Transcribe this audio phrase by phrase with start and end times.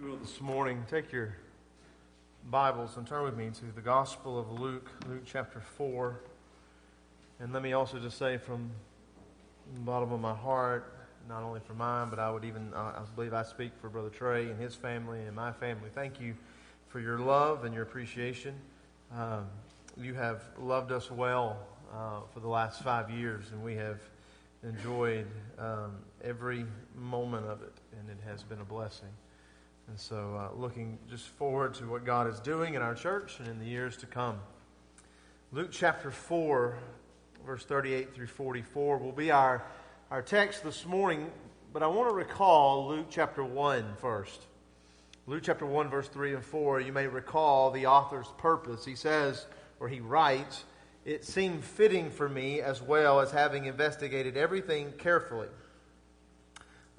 [0.00, 1.36] you will this morning, take your
[2.50, 6.18] Bibles and turn with me to the Gospel of Luke, Luke chapter 4.
[7.38, 8.70] And let me also just say from
[9.74, 10.94] the bottom of my heart,
[11.28, 14.48] not only for mine, but I would even, I believe I speak for Brother Trey
[14.48, 15.90] and his family and my family.
[15.94, 16.34] Thank you
[16.88, 18.54] for your love and your appreciation.
[19.14, 19.48] Um,
[20.00, 21.58] you have loved us well
[21.92, 24.00] uh, for the last five years, and we have
[24.62, 25.26] enjoyed
[25.58, 26.64] um, every
[26.96, 29.10] moment of it, and it has been a blessing.
[29.90, 33.48] And so, uh, looking just forward to what God is doing in our church and
[33.48, 34.38] in the years to come.
[35.50, 36.78] Luke chapter 4,
[37.44, 39.64] verse 38 through 44 will be our,
[40.12, 41.28] our text this morning,
[41.72, 44.46] but I want to recall Luke chapter 1 first.
[45.26, 48.84] Luke chapter 1, verse 3 and 4, you may recall the author's purpose.
[48.84, 49.44] He says,
[49.80, 50.62] or he writes,
[51.04, 55.48] It seemed fitting for me, as well as having investigated everything carefully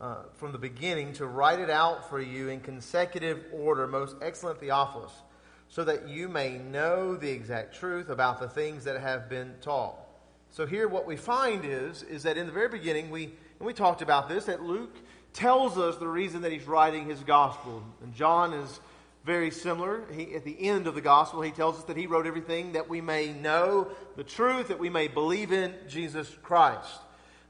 [0.02, 4.60] uh, from the beginning to write it out for you in consecutive order, most excellent
[4.60, 5.12] Theophilus,
[5.70, 9.96] so that you may know the exact truth about the things that have been taught.
[10.50, 13.74] So here what we find is, is that in the very beginning, we, and we
[13.74, 14.96] talked about this, that Luke
[15.34, 17.84] tells us the reason that he's writing his gospel.
[18.04, 18.80] And John is
[19.24, 20.04] very similar.
[20.12, 22.90] He, at the end of the gospel, he tells us that he wrote everything that
[22.90, 27.00] we may know the truth, that we may believe in Jesus Christ.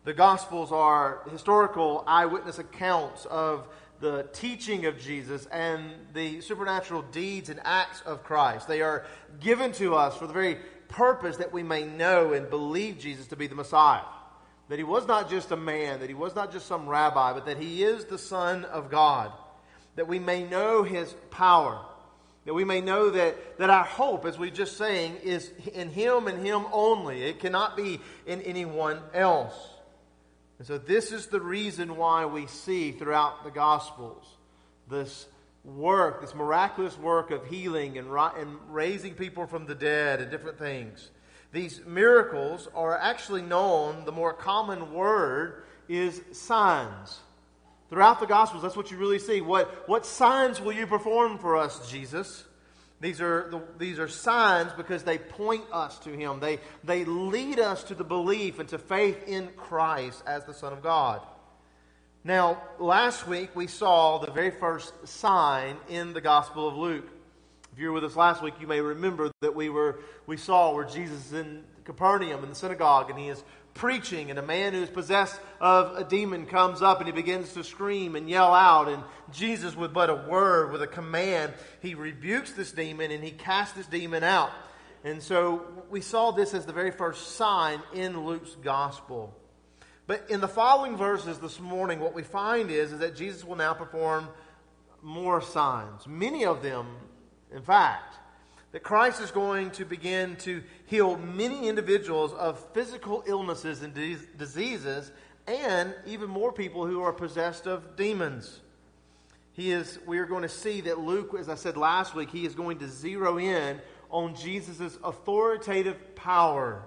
[0.03, 3.67] The Gospels are historical eyewitness accounts of
[3.99, 8.67] the teaching of Jesus and the supernatural deeds and acts of Christ.
[8.67, 9.05] They are
[9.39, 10.57] given to us for the very
[10.87, 14.01] purpose that we may know and believe Jesus to be the Messiah.
[14.69, 17.45] That he was not just a man, that he was not just some rabbi, but
[17.45, 19.31] that he is the Son of God.
[19.97, 21.79] That we may know his power.
[22.45, 26.27] That we may know that, that our hope, as we just saying, is in him
[26.27, 27.21] and him only.
[27.21, 29.53] It cannot be in anyone else.
[30.61, 34.27] And so, this is the reason why we see throughout the Gospels
[34.87, 35.25] this
[35.63, 40.59] work, this miraculous work of healing and, and raising people from the dead and different
[40.59, 41.09] things.
[41.51, 47.21] These miracles are actually known, the more common word is signs.
[47.89, 49.41] Throughout the Gospels, that's what you really see.
[49.41, 52.43] What, what signs will you perform for us, Jesus?
[53.01, 56.39] These are, the, these are signs because they point us to Him.
[56.39, 60.71] They, they lead us to the belief and to faith in Christ as the Son
[60.71, 61.21] of God.
[62.23, 67.09] Now, last week we saw the very first sign in the Gospel of Luke.
[67.73, 70.75] If you were with us last week, you may remember that we, were, we saw
[70.75, 74.73] where Jesus is in Capernaum in the synagogue and he is preaching, and a man
[74.73, 78.87] who's possessed of a demon comes up and he begins to scream and yell out.
[78.87, 83.31] And Jesus, with but a word, with a command, he rebukes this demon and he
[83.31, 84.51] casts this demon out.
[85.03, 89.33] And so we saw this as the very first sign in Luke's gospel.
[90.07, 93.55] But in the following verses this morning, what we find is, is that Jesus will
[93.55, 94.27] now perform
[95.01, 96.05] more signs.
[96.05, 96.87] Many of them,
[97.51, 98.15] in fact
[98.71, 103.93] that Christ is going to begin to heal many individuals of physical illnesses and
[104.37, 105.11] diseases,
[105.47, 108.61] and even more people who are possessed of demons.
[109.53, 112.45] He is, we are going to see that Luke, as I said last week, he
[112.45, 116.83] is going to zero in on Jesus' authoritative power.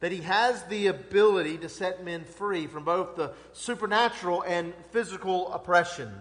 [0.00, 5.52] That he has the ability to set men free from both the supernatural and physical
[5.52, 6.12] oppression.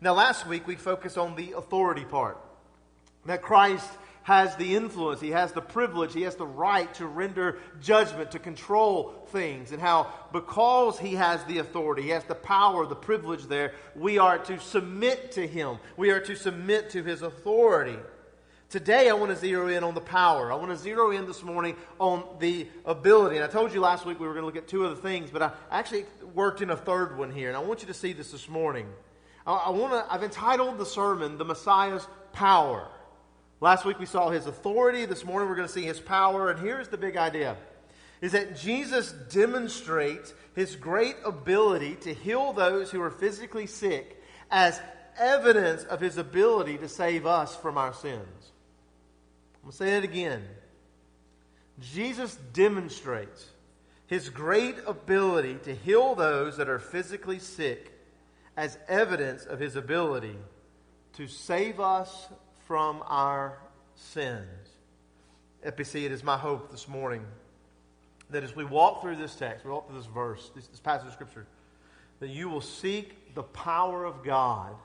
[0.00, 2.38] Now, last week we focused on the authority part.
[3.26, 3.88] That Christ
[4.22, 8.38] has the influence, he has the privilege, he has the right to render judgment, to
[8.38, 13.44] control things, and how because he has the authority, he has the power, the privilege
[13.44, 15.78] there, we are to submit to him.
[15.96, 17.98] We are to submit to his authority.
[18.68, 20.52] Today, I want to zero in on the power.
[20.52, 23.34] I want to zero in this morning on the ability.
[23.34, 25.30] And I told you last week we were going to look at two other things,
[25.32, 26.04] but I actually
[26.34, 28.86] worked in a third one here, and I want you to see this this morning.
[29.44, 32.86] I, want to, I've entitled the sermon, The Messiah's Power.
[33.62, 35.04] Last week we saw his authority.
[35.04, 36.50] This morning we're going to see his power.
[36.50, 37.56] And here's the big idea
[38.22, 44.80] is that Jesus demonstrates his great ability to heal those who are physically sick as
[45.18, 48.52] evidence of his ability to save us from our sins.
[49.54, 50.42] I'm going to say it again.
[51.80, 53.46] Jesus demonstrates
[54.06, 57.92] his great ability to heal those that are physically sick
[58.56, 60.36] as evidence of his ability
[61.14, 62.28] to save us
[62.70, 63.58] from our
[63.96, 64.46] sins.
[65.66, 67.24] Epicene, it is my hope this morning
[68.30, 71.08] that as we walk through this text, we walk through this verse, this, this passage
[71.08, 71.48] of Scripture,
[72.20, 74.76] that you will seek the power of God,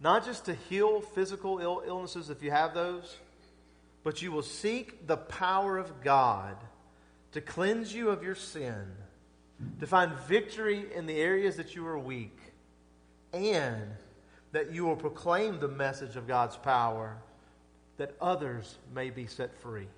[0.00, 3.16] not just to heal physical Ill- illnesses if you have those,
[4.04, 6.56] but you will seek the power of God
[7.32, 8.84] to cleanse you of your sin,
[9.80, 12.38] to find victory in the areas that you are weak,
[13.32, 13.96] and
[14.52, 17.16] that you will proclaim the message of God's power,
[17.96, 19.88] that others may be set free.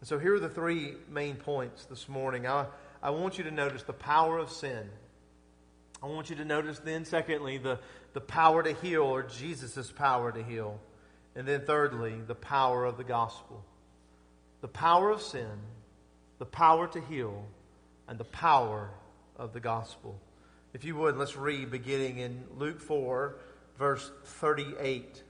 [0.00, 2.46] And so here are the three main points this morning.
[2.46, 2.66] I,
[3.02, 4.88] I want you to notice the power of sin.
[6.00, 7.80] I want you to notice then, secondly, the,
[8.12, 10.78] the power to heal or Jesus' power to heal.
[11.34, 13.64] And then, thirdly, the power of the gospel.
[14.60, 15.58] The power of sin,
[16.38, 17.44] the power to heal,
[18.08, 18.90] and the power
[19.36, 20.18] of the gospel.
[20.78, 23.34] If you would, let's read beginning in Luke 4,
[23.80, 25.02] verse 38.
[25.02, 25.22] It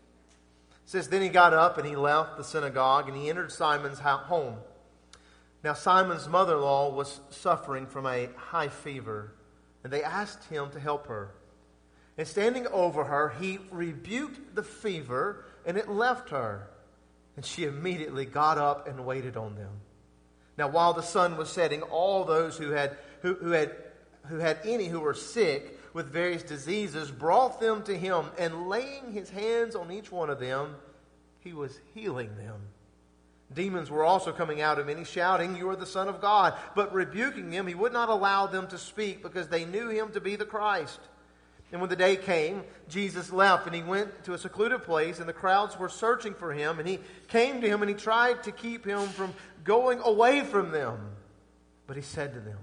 [0.85, 4.57] says, Then he got up and he left the synagogue and he entered Simon's home.
[5.65, 9.33] Now, Simon's mother in law was suffering from a high fever,
[9.83, 11.31] and they asked him to help her.
[12.19, 16.69] And standing over her, he rebuked the fever, and it left her.
[17.37, 19.81] And she immediately got up and waited on them.
[20.59, 23.75] Now, while the sun was setting, all those who had, who, who had,
[24.29, 29.13] who had any who were sick with various diseases brought them to him, and laying
[29.13, 30.77] his hands on each one of them,
[31.41, 32.61] he was healing them.
[33.55, 36.55] Demons were also coming out of many, shouting, You are the Son of God.
[36.75, 40.21] But rebuking them, he would not allow them to speak because they knew him to
[40.21, 41.01] be the Christ.
[41.73, 45.29] And when the day came, Jesus left and he went to a secluded place, and
[45.29, 46.79] the crowds were searching for him.
[46.79, 46.99] And he
[47.29, 49.35] came to him and he tried to keep him from
[49.65, 50.99] going away from them.
[51.87, 52.59] But he said to them,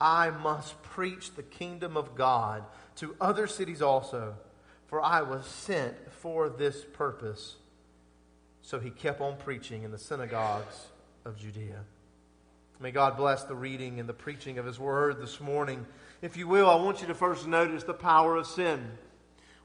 [0.00, 2.64] I must preach the kingdom of God
[2.96, 4.34] to other cities also,
[4.86, 7.56] for I was sent for this purpose.
[8.62, 10.86] So he kept on preaching in the synagogues
[11.24, 11.80] of Judea.
[12.80, 15.86] May God bless the reading and the preaching of his word this morning.
[16.22, 18.90] If you will, I want you to first notice the power of sin.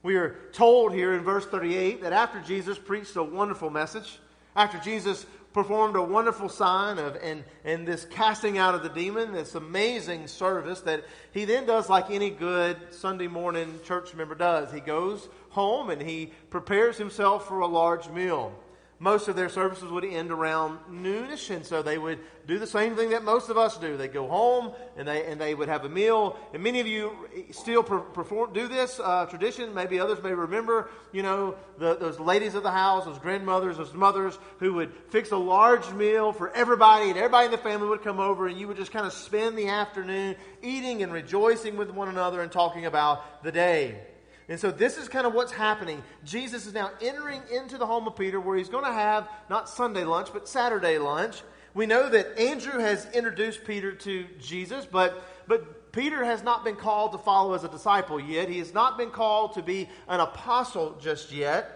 [0.03, 4.19] We are told here in verse 38 that after Jesus preached a wonderful message,
[4.55, 9.31] after Jesus performed a wonderful sign of and, and this casting out of the demon,
[9.31, 14.71] this amazing service that he then does like any good Sunday morning church member does.
[14.71, 18.53] He goes home and he prepares himself for a large meal
[18.99, 22.97] most of their services would end around noonish, and so they would do the same
[22.97, 23.95] thing that most of us do.
[23.95, 26.37] They go home and they and they would have a meal.
[26.53, 27.13] And many of you
[27.51, 29.73] still perform do this uh, tradition.
[29.73, 33.93] Maybe others may remember, you know, the, those ladies of the house, those grandmothers, those
[33.93, 38.03] mothers who would fix a large meal for everybody, and everybody in the family would
[38.03, 41.89] come over, and you would just kind of spend the afternoon eating and rejoicing with
[41.89, 44.01] one another and talking about the day.
[44.49, 46.01] And so this is kind of what's happening.
[46.25, 49.69] Jesus is now entering into the home of Peter where he's going to have not
[49.69, 51.43] Sunday lunch, but Saturday lunch.
[51.75, 56.75] We know that Andrew has introduced Peter to Jesus, but, but Peter has not been
[56.75, 58.49] called to follow as a disciple yet.
[58.49, 61.75] He has not been called to be an apostle just yet.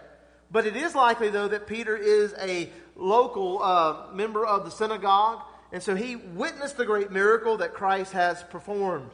[0.52, 5.44] But it is likely, though, that Peter is a local uh, member of the synagogue.
[5.72, 9.12] And so he witnessed the great miracle that Christ has performed.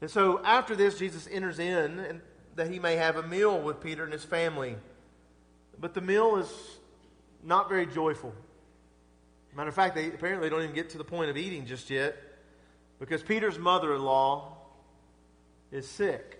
[0.00, 2.20] And so after this, Jesus enters in, and
[2.56, 4.76] that he may have a meal with Peter and his family.
[5.80, 6.50] But the meal is
[7.42, 8.34] not very joyful.
[9.54, 12.16] Matter of fact, they apparently don't even get to the point of eating just yet
[12.98, 14.56] because Peter's mother in law
[15.70, 16.38] is sick.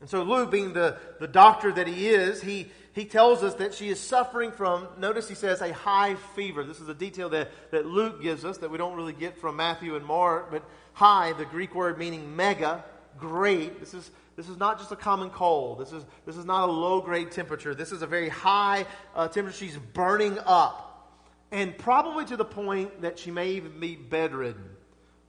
[0.00, 3.74] And so, Luke, being the, the doctor that he is, he, he tells us that
[3.74, 6.62] she is suffering from, notice he says, a high fever.
[6.62, 9.56] This is a detail that, that Luke gives us that we don't really get from
[9.56, 10.62] Matthew and Mark, but
[10.92, 12.84] high, the Greek word meaning mega,
[13.18, 13.80] great.
[13.80, 15.80] This is this is not just a common cold.
[15.80, 17.74] This is, this is not a low grade temperature.
[17.74, 19.58] This is a very high uh, temperature.
[19.58, 21.12] She's burning up.
[21.50, 24.62] And probably to the point that she may even be bedridden.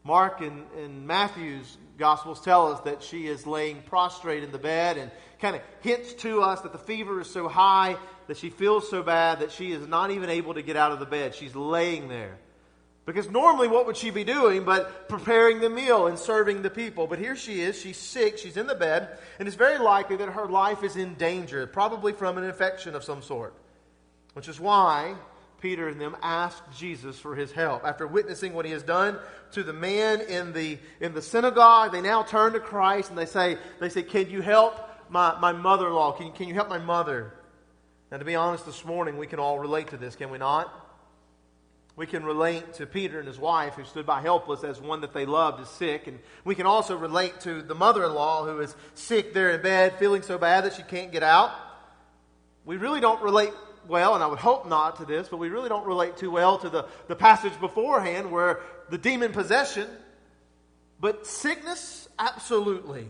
[0.04, 5.00] Mark and, and Matthew's Gospels tell us that she is laying prostrate in the bed
[5.00, 5.10] and
[5.42, 7.98] kind of hints to us that the fever is so high
[8.28, 11.00] that she feels so bad that she is not even able to get out of
[11.00, 11.34] the bed.
[11.34, 12.38] She's laying there.
[13.10, 17.08] Because normally, what would she be doing but preparing the meal and serving the people?
[17.08, 20.30] But here she is, she's sick, she's in the bed, and it's very likely that
[20.30, 23.56] her life is in danger, probably from an infection of some sort.
[24.34, 25.16] Which is why
[25.60, 27.84] Peter and them asked Jesus for his help.
[27.84, 29.18] After witnessing what he has done
[29.54, 33.26] to the man in the, in the synagogue, they now turn to Christ and they
[33.26, 36.12] say, they say Can you help my, my mother in law?
[36.12, 37.34] Can, can you help my mother?
[38.12, 40.72] Now, to be honest, this morning we can all relate to this, can we not?
[42.00, 45.14] We can relate to Peter and his wife, who stood by helpless as one that
[45.14, 46.08] they loved is sick.
[46.08, 49.62] And we can also relate to the mother in law who is sick there in
[49.62, 51.52] bed, feeling so bad that she can't get out.
[52.64, 53.52] We really don't relate
[53.86, 56.58] well, and I would hope not to this, but we really don't relate too well
[56.60, 59.90] to the, the passage beforehand where the demon possession.
[61.02, 63.10] But sickness, absolutely.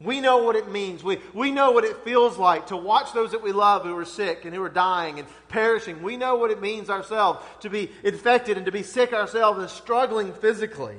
[0.00, 1.02] We know what it means.
[1.02, 4.04] We, we know what it feels like to watch those that we love who are
[4.04, 6.02] sick and who are dying and perishing.
[6.02, 9.68] We know what it means ourselves to be infected and to be sick ourselves and
[9.68, 10.96] struggling physically.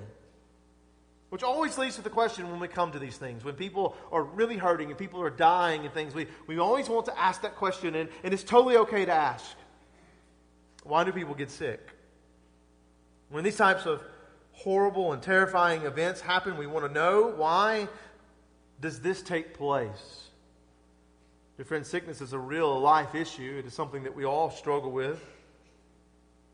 [1.29, 4.24] Which always leads to the question when we come to these things, when people are
[4.24, 7.56] really hurting and people are dying and things, we, we always want to ask that
[7.56, 9.46] question, and, and it's totally okay to ask.
[10.84, 11.88] Why do people get sick?
[13.29, 14.01] When these types of
[14.53, 17.88] horrible and terrifying events happen, we want to know why
[18.81, 20.27] does this take place?
[21.57, 23.57] Dear friends, sickness is a real life issue.
[23.59, 25.21] It is something that we all struggle with.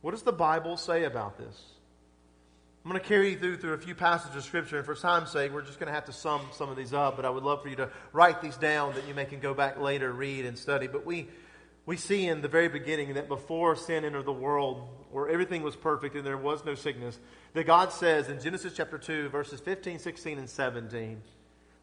[0.01, 1.63] What does the Bible say about this?
[2.84, 5.32] I'm going to carry you through through a few passages of Scripture, and for time's
[5.32, 7.15] sake, we're just going to have to sum some of these up.
[7.15, 9.55] But I would love for you to write these down that you may can go
[9.55, 10.86] back later, read, and study.
[10.86, 11.27] But we
[11.86, 15.75] we see in the very beginning that before sin entered the world, where everything was
[15.75, 17.20] perfect and there was no sickness,
[17.53, 21.22] that God says in Genesis chapter 2, verses 15, 16, and 17,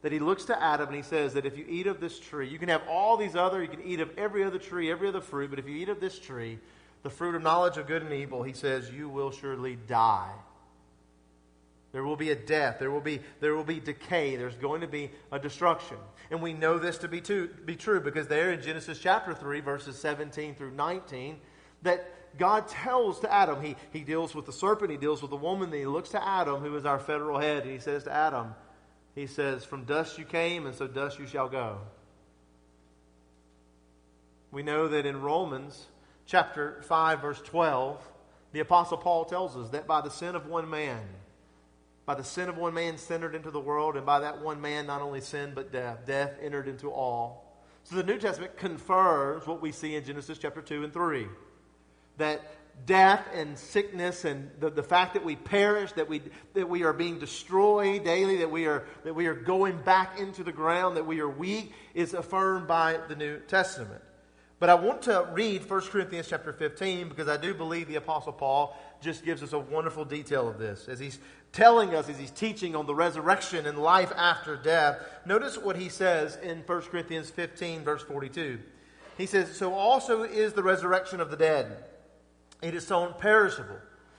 [0.03, 2.49] that He looks to Adam and He says that if you eat of this tree,
[2.49, 5.21] you can have all these other, you can eat of every other tree, every other
[5.21, 6.59] fruit, but if you eat of this tree,
[7.03, 10.33] the fruit of knowledge of good and evil, He says, you will surely die.
[11.93, 12.79] There will be a death.
[12.79, 14.37] There will be, there will be decay.
[14.37, 15.99] There's going to be a destruction.
[16.31, 19.61] And we know this to be, too, be true because there in Genesis chapter 3,
[19.61, 21.39] verses 17 through 19,
[21.83, 25.37] that God tells to Adam, he, he deals with the serpent, he deals with the
[25.37, 28.13] woman, then he looks to Adam, who is our federal head, and he says to
[28.13, 28.55] Adam,
[29.15, 31.79] he says, From dust you came, and so dust you shall go.
[34.51, 35.87] We know that in Romans
[36.27, 38.07] chapter 5, verse 12,
[38.53, 41.01] the Apostle Paul tells us that by the sin of one man,
[42.05, 44.61] by the sin of one man, sin entered into the world, and by that one
[44.61, 46.01] man, not only sin, but death.
[46.07, 47.63] Death entered into all.
[47.85, 51.27] So the New Testament confirms what we see in Genesis chapter 2 and 3
[52.19, 52.43] that
[52.87, 56.23] death and sickness and the, the fact that we perish, that we,
[56.55, 60.43] that we are being destroyed daily, that we, are, that we are going back into
[60.43, 64.03] the ground, that we are weak, is affirmed by the New Testament.
[64.59, 68.33] But I want to read 1 Corinthians chapter 15 because I do believe the Apostle
[68.33, 70.89] Paul just gives us a wonderful detail of this.
[70.89, 71.19] As he's
[71.53, 75.89] telling us, as he's teaching on the resurrection and life after death, notice what he
[75.89, 78.61] says in 1 Corinthians 15, verse 42.
[79.19, 81.85] He says, So also is the resurrection of the dead.
[82.63, 83.79] It is sown perishable.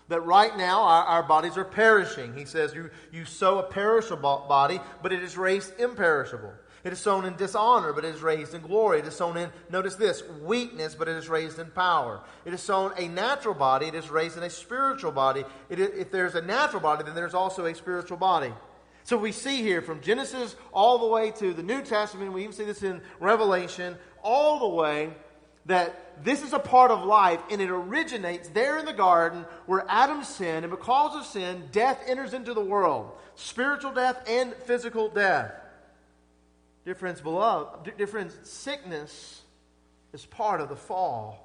[0.09, 2.35] That right now our, our bodies are perishing.
[2.35, 6.53] He says, you, you sow a perishable body, but it is raised imperishable.
[6.83, 8.99] It is sown in dishonor, but it is raised in glory.
[8.99, 12.19] It is sown in, notice this, weakness, but it is raised in power.
[12.43, 15.45] It is sown a natural body, it is raised in a spiritual body.
[15.69, 18.51] if there's a natural body, then there's also a spiritual body.
[19.05, 22.53] So we see here from Genesis all the way to the New Testament, we even
[22.53, 25.13] see this in Revelation, all the way
[25.65, 29.85] that this is a part of life and it originates there in the garden where
[29.87, 35.09] Adam sinned, and because of sin, death enters into the world spiritual death and physical
[35.09, 35.51] death.
[36.85, 39.41] Dear friends, beloved, dear friends, sickness
[40.11, 41.39] is part of the fall.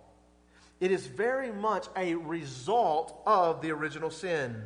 [0.81, 4.63] It is very much a result of the original sin.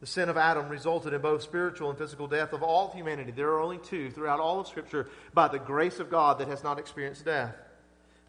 [0.00, 3.30] The sin of Adam resulted in both spiritual and physical death of all humanity.
[3.30, 6.64] There are only two throughout all of Scripture by the grace of God that has
[6.64, 7.54] not experienced death.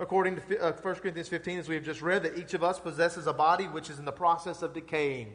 [0.03, 2.77] According to 1 uh, Corinthians 15, as we have just read, that each of us
[2.77, 5.33] possesses a body which is in the process of decaying.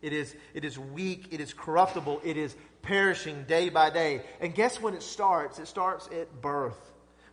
[0.00, 4.22] It is, it is weak, it is corruptible, it is perishing day by day.
[4.40, 5.58] And guess when it starts?
[5.58, 6.78] It starts at birth.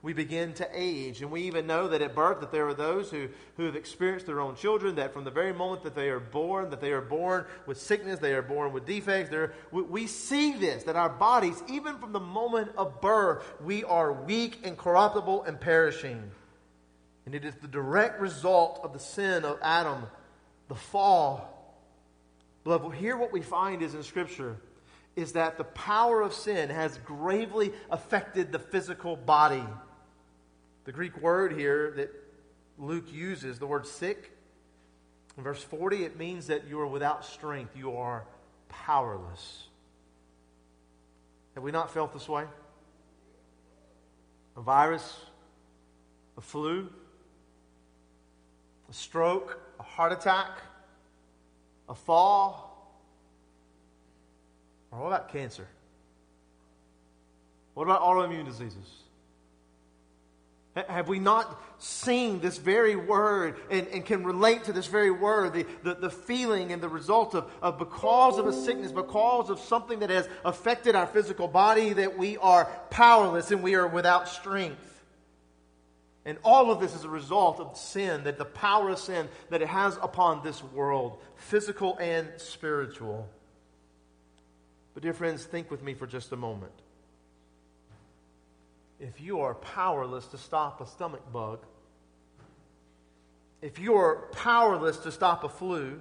[0.01, 1.21] We begin to age.
[1.21, 4.25] And we even know that at birth that there are those who, who have experienced
[4.25, 6.99] their own children, that from the very moment that they are born, that they are
[6.99, 9.33] born with sickness, they are born with defects.
[9.71, 14.11] We, we see this, that our bodies, even from the moment of birth, we are
[14.11, 16.29] weak and corruptible and perishing.
[17.25, 20.05] And it is the direct result of the sin of Adam,
[20.67, 21.49] the fall.
[22.63, 24.57] Beloved, here what we find is in Scripture
[25.15, 29.63] is that the power of sin has gravely affected the physical body.
[30.85, 32.11] The Greek word here that
[32.77, 34.31] Luke uses, the word sick,
[35.37, 37.75] in verse 40, it means that you are without strength.
[37.75, 38.25] You are
[38.69, 39.67] powerless.
[41.55, 42.45] Have we not felt this way?
[44.55, 45.17] A virus,
[46.37, 46.89] a flu,
[48.93, 50.61] a stroke, a heart attack,
[51.89, 52.95] a fall,
[54.91, 55.67] or what about cancer?
[57.73, 58.85] What about autoimmune diseases?
[60.75, 65.53] Have we not seen this very word and, and can relate to this very word,
[65.53, 69.59] the, the, the, feeling and the result of, of because of a sickness, because of
[69.59, 74.27] something that has affected our physical body, that we are powerless and we are without
[74.27, 74.92] strength?
[76.25, 79.61] And all of this is a result of sin, that the power of sin that
[79.61, 83.27] it has upon this world, physical and spiritual.
[84.93, 86.71] But, dear friends, think with me for just a moment.
[88.99, 91.59] If you are powerless to stop a stomach bug,
[93.61, 95.99] if you are powerless to stop a flu,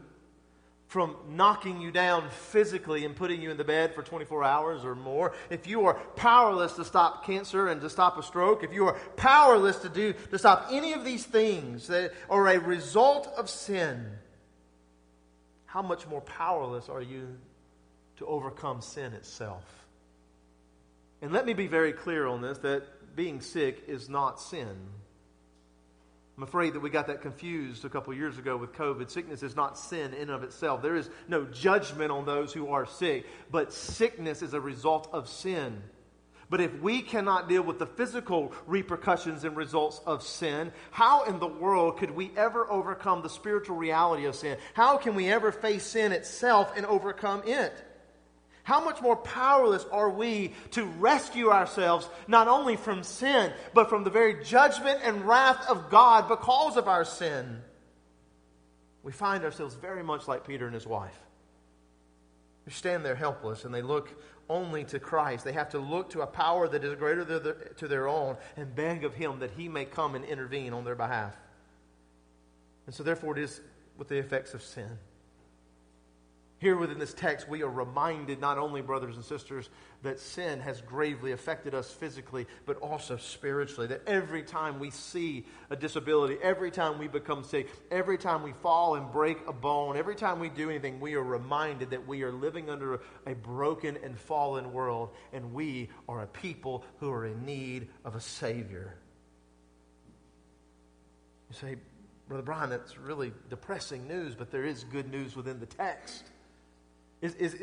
[0.93, 4.95] from knocking you down physically and putting you in the bed for 24 hours or
[4.95, 8.87] more, if you are powerless to stop cancer and to stop a stroke, if you
[8.87, 13.49] are powerless to do to stop any of these things that are a result of
[13.49, 14.07] sin,
[15.65, 17.39] how much more powerless are you
[18.19, 19.65] to overcome sin itself?
[21.23, 24.77] And let me be very clear on this that being sick is not sin.
[26.37, 29.11] I'm afraid that we got that confused a couple years ago with COVID.
[29.11, 30.81] Sickness is not sin in and of itself.
[30.81, 35.29] There is no judgment on those who are sick, but sickness is a result of
[35.29, 35.83] sin.
[36.49, 41.39] But if we cannot deal with the physical repercussions and results of sin, how in
[41.39, 44.57] the world could we ever overcome the spiritual reality of sin?
[44.75, 47.73] How can we ever face sin itself and overcome it?
[48.65, 54.05] How much more powerless are we to rescue ourselves not only from sin, but from
[54.05, 57.61] the very judgment and wrath of God because of our sin?
[59.03, 61.19] We find ourselves very much like Peter and his wife.
[62.65, 64.09] They stand there helpless and they look
[64.49, 65.45] only to Christ.
[65.45, 67.25] They have to look to a power that is greater
[67.79, 70.95] to their own and beg of Him that He may come and intervene on their
[70.95, 71.35] behalf.
[72.87, 73.61] And so, therefore, it is
[73.97, 74.99] with the effects of sin.
[76.63, 79.69] Here within this text, we are reminded, not only, brothers and sisters,
[80.05, 83.89] that sin has gravely affected us physically, but also spiritually.
[83.89, 88.53] That every time we see a disability, every time we become sick, every time we
[88.63, 92.23] fall and break a bone, every time we do anything, we are reminded that we
[92.23, 97.27] are living under a broken and fallen world, and we are a people who are
[97.27, 98.95] in need of a Savior.
[101.51, 101.77] You say,
[102.29, 106.29] Brother Brian, that's really depressing news, but there is good news within the text.
[107.23, 107.57] Is, is,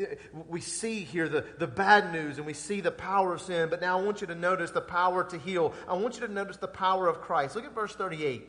[0.48, 3.82] we see here the, the bad news and we see the power of sin, but
[3.82, 5.74] now I want you to notice the power to heal.
[5.86, 7.56] I want you to notice the power of Christ.
[7.56, 8.48] Look at verse 38.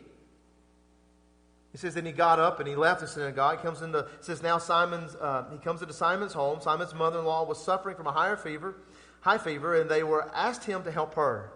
[1.73, 3.57] He says, Then he got up and he left the synagogue.
[3.57, 6.61] He comes into, says, Now Simon's, uh, he comes into Simon's home.
[6.61, 8.75] Simon's mother in law was suffering from a higher fever,
[9.19, 11.51] high fever, and they were asked him to help her.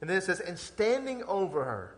[0.00, 1.94] And then it says, And standing over her,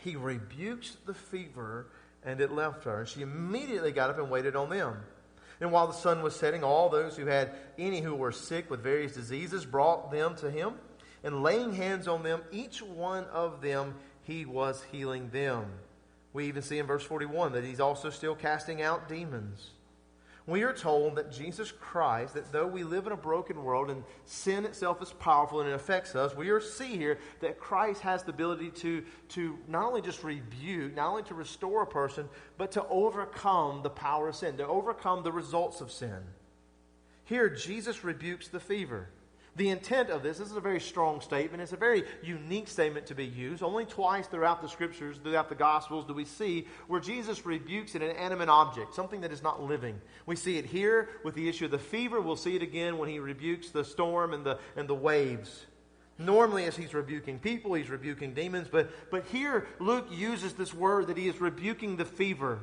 [0.00, 1.86] he rebuked the fever,
[2.22, 3.00] and it left her.
[3.00, 4.98] And she immediately got up and waited on them.
[5.60, 8.82] And while the sun was setting, all those who had any who were sick with
[8.82, 10.74] various diseases brought them to him.
[11.22, 15.66] And laying hands on them, each one of them, he was healing them.
[16.32, 19.70] We even see in verse 41 that he's also still casting out demons
[20.46, 24.04] we are told that Jesus Christ, that though we live in a broken world and
[24.26, 28.22] sin itself is powerful and it affects us, we are see here that Christ has
[28.22, 32.28] the ability to, to not only just rebuke, not only to restore a person,
[32.58, 36.18] but to overcome the power of sin, to overcome the results of sin.
[37.24, 39.08] Here, Jesus rebukes the fever.
[39.56, 41.62] The intent of this, this is a very strong statement.
[41.62, 43.62] It's a very unique statement to be used.
[43.62, 48.02] Only twice throughout the scriptures, throughout the gospels, do we see where Jesus rebukes an
[48.02, 50.00] inanimate object, something that is not living.
[50.26, 52.20] We see it here with the issue of the fever.
[52.20, 55.66] We'll see it again when he rebukes the storm and the, and the waves.
[56.18, 58.66] Normally, as he's rebuking people, he's rebuking demons.
[58.68, 62.60] But, but here, Luke uses this word that he is rebuking the fever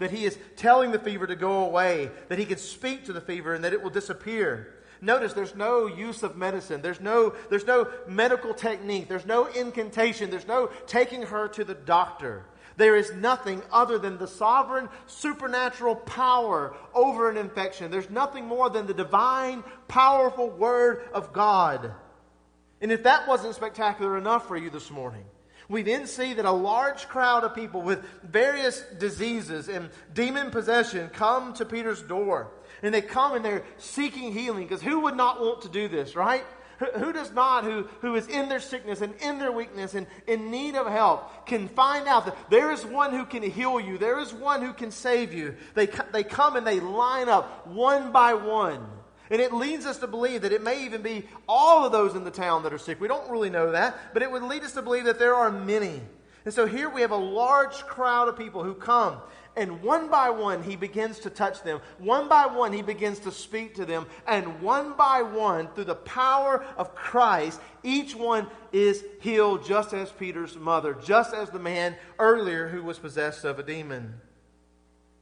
[0.00, 3.20] that he is telling the fever to go away, that he can speak to the
[3.20, 4.79] fever and that it will disappear.
[5.00, 6.82] Notice there's no use of medicine.
[6.82, 9.08] There's no, there's no medical technique.
[9.08, 10.30] There's no incantation.
[10.30, 12.44] There's no taking her to the doctor.
[12.76, 17.90] There is nothing other than the sovereign supernatural power over an infection.
[17.90, 21.92] There's nothing more than the divine, powerful word of God.
[22.80, 25.24] And if that wasn't spectacular enough for you this morning,
[25.68, 31.10] we then see that a large crowd of people with various diseases and demon possession
[31.10, 32.50] come to Peter's door.
[32.82, 36.16] And they come and they're seeking healing because who would not want to do this,
[36.16, 36.44] right?
[36.96, 40.50] Who does not, who, who is in their sickness and in their weakness and in
[40.50, 43.98] need of help, can find out that there is one who can heal you.
[43.98, 45.56] There is one who can save you.
[45.74, 48.86] They, they come and they line up one by one.
[49.28, 52.24] And it leads us to believe that it may even be all of those in
[52.24, 52.98] the town that are sick.
[52.98, 55.52] We don't really know that, but it would lead us to believe that there are
[55.52, 56.00] many.
[56.46, 59.18] And so here we have a large crowd of people who come
[59.60, 61.80] and one by one, he begins to touch them.
[61.98, 64.06] One by one, he begins to speak to them.
[64.26, 70.10] And one by one, through the power of Christ, each one is healed, just as
[70.10, 74.14] Peter's mother, just as the man earlier who was possessed of a demon.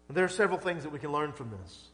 [0.08, 1.88] There are several things that we can learn from this.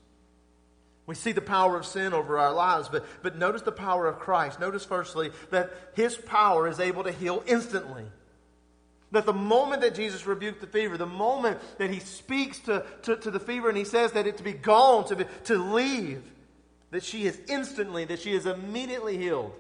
[1.07, 4.19] We see the power of sin over our lives, but, but notice the power of
[4.19, 4.61] Christ.
[4.61, 8.05] Notice, firstly, that his power is able to heal instantly.
[9.13, 13.17] That the moment that Jesus rebuked the fever, the moment that he speaks to, to,
[13.17, 16.23] to the fever and he says that it to be gone, to, be, to leave,
[16.91, 19.53] that she is instantly, that she is immediately healed.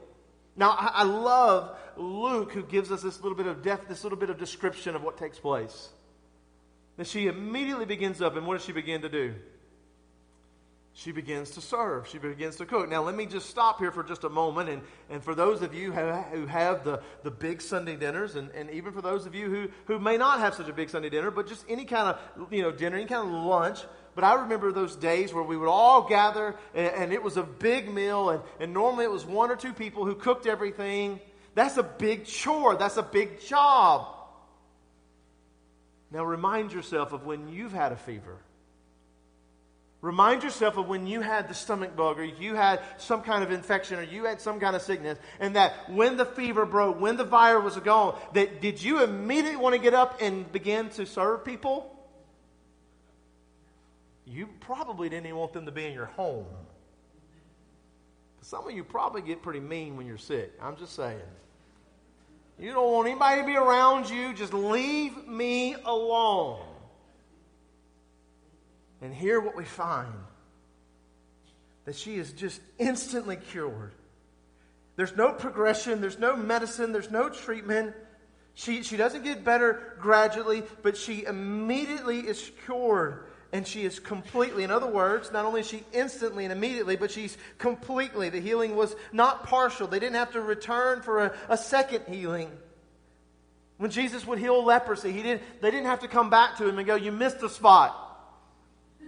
[0.57, 4.19] Now, I, I love Luke who gives us this little bit of depth, this little
[4.19, 5.89] bit of description of what takes place.
[6.97, 9.35] That she immediately begins up, and what does she begin to do?
[10.97, 12.07] She begins to serve.
[12.07, 12.89] She begins to cook.
[12.89, 14.71] Now, let me just stop here for just a moment.
[14.71, 14.81] And,
[15.11, 18.93] and for those of you who have the, the big Sunday dinners, and, and even
[18.93, 21.49] for those of you who, who may not have such a big Sunday dinner, but
[21.49, 23.81] just any kind of you know, dinner, any kind of lunch.
[24.15, 27.43] But I remember those days where we would all gather, and, and it was a
[27.43, 31.19] big meal, and, and normally it was one or two people who cooked everything.
[31.57, 34.15] That's a big chore, that's a big job.
[36.13, 38.39] Now, remind yourself of when you've had a fever
[40.05, 43.51] Remind yourself of when you had the stomach bug or you had some kind of
[43.51, 47.17] infection or you had some kind of sickness, and that when the fever broke, when
[47.17, 51.07] the virus was gone, that did you immediately want to get up and begin to
[51.07, 51.91] serve people?
[54.27, 56.45] You probably didn't even want them to be in your home.
[58.43, 60.53] Some of you probably get pretty mean when you're sick.
[60.61, 61.17] I'm just saying.
[62.59, 64.35] You don't want anybody to be around you.
[64.35, 66.74] Just leave me alone.
[69.05, 70.15] And here, what we find
[71.85, 73.93] that she is just instantly cured.
[74.97, 77.95] There's no progression, there's no medicine, there's no treatment.
[78.55, 83.27] She, she doesn't get better gradually, but she immediately is cured.
[83.53, 87.11] And she is completely, in other words, not only is she instantly and immediately, but
[87.11, 88.31] she's completely.
[88.31, 89.87] The healing was not partial.
[89.87, 92.51] They didn't have to return for a, a second healing.
[93.77, 96.79] When Jesus would heal leprosy, he didn't, they didn't have to come back to him
[96.79, 98.01] and go, You missed a spot.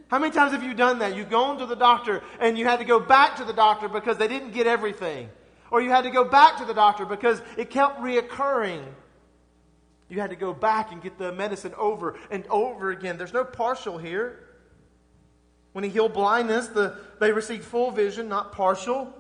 [0.09, 1.17] How many times have you done that?
[1.17, 4.19] You've gone to the doctor and you had to go back to the doctor because
[4.19, 5.29] they didn't get everything.
[5.71, 8.85] Or you had to go back to the doctor because it kept reoccurring.
[10.09, 13.19] You had to go back and get the medicine over and over again.
[13.19, 14.45] There's no partial here.
[15.73, 19.13] When he healed blindness, the, they received full vision, not partial.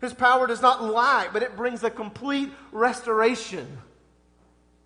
[0.00, 3.78] His power does not lie, but it brings a complete restoration.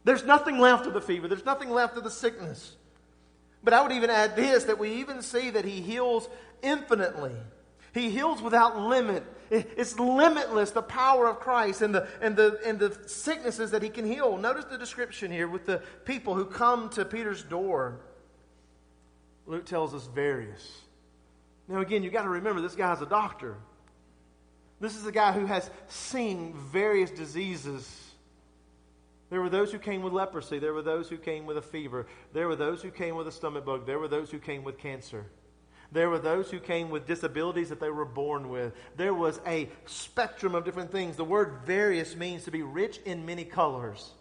[0.02, 2.76] There's nothing left of the fever, there's nothing left of the sickness.
[3.64, 6.28] But I would even add this that we even see that he heals
[6.62, 7.34] infinitely.
[7.94, 9.24] He heals without limit.
[9.50, 13.88] It's limitless, the power of Christ and the, and, the, and the sicknesses that he
[13.88, 14.36] can heal.
[14.36, 18.00] Notice the description here with the people who come to Peter's door.
[19.46, 20.80] Luke tells us various.
[21.68, 23.56] Now, again, you've got to remember this guy's a doctor.
[24.80, 28.13] This is a guy who has seen various diseases
[29.34, 30.60] there were those who came with leprosy.
[30.60, 32.06] There were those who came with a fever.
[32.32, 33.84] There were those who came with a stomach bug.
[33.84, 35.26] There were those who came with cancer.
[35.90, 38.74] There were those who came with disabilities that they were born with.
[38.96, 41.16] There was a spectrum of different things.
[41.16, 44.12] The word various means to be rich in many colors.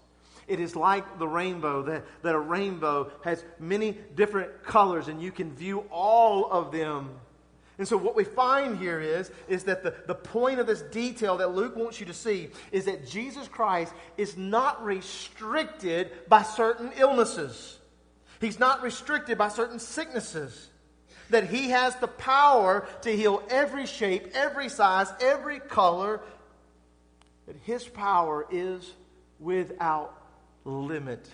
[0.47, 5.32] It is like the rainbow, that, that a rainbow has many different colors, and you
[5.32, 7.12] can view all of them
[7.77, 11.38] and so what we find here is, is that the, the point of this detail
[11.38, 16.91] that Luke wants you to see is that Jesus Christ is not restricted by certain
[16.97, 17.79] illnesses.
[18.39, 20.69] He's not restricted by certain sicknesses.
[21.31, 26.21] That he has the power to heal every shape, every size, every color.
[27.47, 28.91] That his power is
[29.39, 30.15] without
[30.63, 31.27] limit.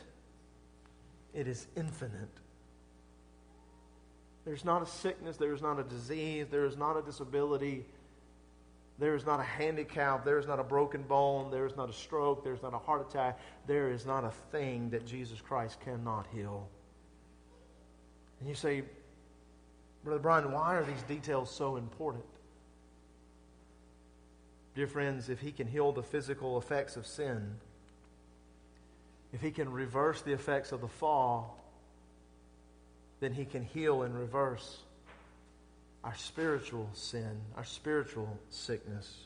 [1.33, 2.38] It is infinite.
[4.49, 7.85] There's not a sickness, there is not a disease, there is not a disability,
[8.97, 11.93] there is not a handicap, there is not a broken bone, there is not a
[11.93, 15.79] stroke, there is not a heart attack, there is not a thing that Jesus Christ
[15.81, 16.67] cannot heal.
[18.39, 18.85] And you say,
[20.03, 22.25] Brother Brian, why are these details so important?
[24.73, 27.57] Dear friends, if he can heal the physical effects of sin,
[29.31, 31.59] if he can reverse the effects of the fall,
[33.19, 34.79] then He can heal and reverse
[36.03, 39.25] our spiritual sin, our spiritual sickness.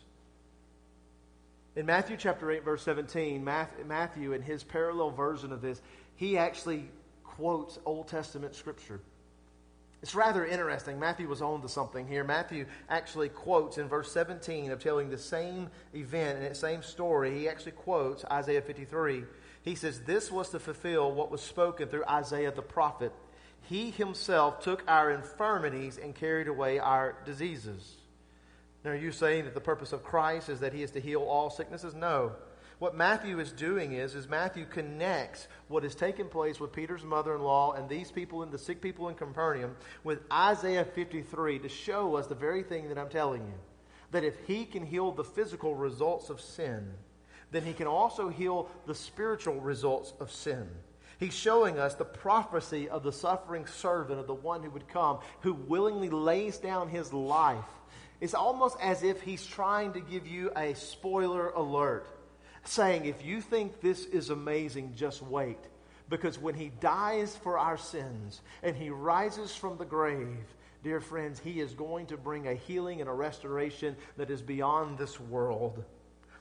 [1.76, 5.82] In Matthew chapter 8, verse 17, Matthew, in his parallel version of this,
[6.16, 6.88] he actually
[7.24, 9.00] quotes Old Testament scripture.
[10.04, 11.00] It's rather interesting.
[11.00, 12.24] Matthew was on to something here.
[12.24, 17.40] Matthew actually quotes in verse 17 of telling the same event and the same story.
[17.40, 19.24] He actually quotes Isaiah 53.
[19.64, 23.14] He says, This was to fulfill what was spoken through Isaiah the prophet.
[23.64, 27.96] He himself took our infirmities and carried away our diseases.
[28.84, 31.22] Now, are you saying that the purpose of Christ is that he is to heal
[31.22, 31.94] all sicknesses?
[31.94, 32.34] No.
[32.80, 37.74] What Matthew is doing is, is Matthew connects what has taken place with Peter's mother-in-law
[37.74, 42.28] and these people and the sick people in Capernaum with Isaiah 53 to show us
[42.28, 43.54] the very thing that I'm telling you.
[44.12, 46.92] That if he can heal the physical results of sin,
[47.52, 50.68] then he can also heal the spiritual results of sin.
[51.20, 55.20] He's showing us the prophecy of the suffering servant, of the one who would come,
[55.42, 57.64] who willingly lays down his life.
[58.20, 62.08] It's almost as if he's trying to give you a spoiler alert,
[62.64, 65.60] saying, if you think this is amazing, just wait.
[66.10, 70.46] Because when he dies for our sins and he rises from the grave,
[70.84, 74.98] dear friends, He is going to bring a healing and a restoration that is beyond
[74.98, 75.84] this world.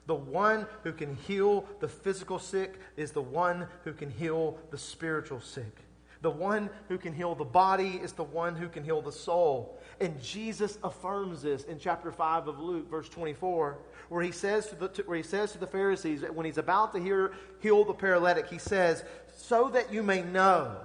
[0.06, 4.78] The one who can heal the physical sick is the one who can heal the
[4.78, 5.84] spiritual sick.
[6.22, 9.80] The one who can heal the body is the one who can heal the soul.
[10.00, 14.76] And Jesus affirms this in chapter 5 of Luke, verse 24, where he says to
[14.76, 17.92] the, to, where he says to the Pharisees, when he's about to hear, heal the
[17.92, 19.04] paralytic, he says,
[19.36, 20.76] So that you may know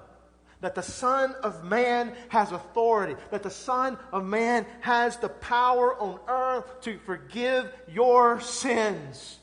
[0.62, 5.96] that the Son of Man has authority, that the Son of Man has the power
[6.02, 9.38] on earth to forgive your sins.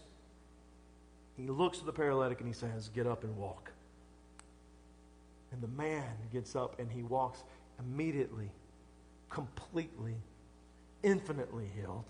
[1.37, 3.71] He looks at the paralytic and he says, Get up and walk.
[5.53, 7.45] And the man gets up and he walks
[7.79, 8.51] immediately,
[9.31, 10.17] completely,
[11.05, 12.05] infinitely healed.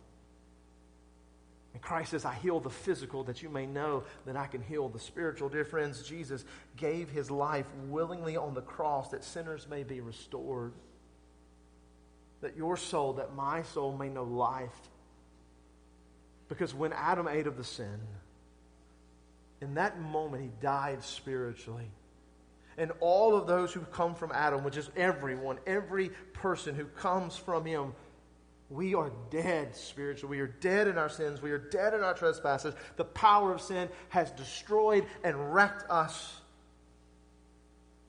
[1.74, 4.88] And Christ says, I heal the physical that you may know that I can heal
[4.88, 5.48] the spiritual.
[5.48, 6.44] Dear friends, Jesus
[6.76, 10.72] gave his life willingly on the cross that sinners may be restored,
[12.40, 14.70] that your soul, that my soul may know life.
[16.48, 17.98] Because when Adam ate of the sin,
[19.60, 21.90] in that moment he died spiritually.
[22.76, 27.36] And all of those who come from Adam, which is everyone, every person who comes
[27.36, 27.94] from him,
[28.74, 30.36] we are dead spiritually.
[30.36, 31.40] We are dead in our sins.
[31.40, 32.74] We are dead in our trespasses.
[32.96, 36.34] The power of sin has destroyed and wrecked us.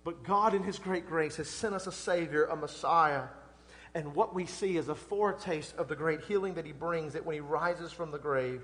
[0.04, 3.24] But God, in His great grace, has sent us a Savior, a Messiah.
[3.94, 7.26] And what we see is a foretaste of the great healing that He brings that
[7.26, 8.62] when He rises from the grave.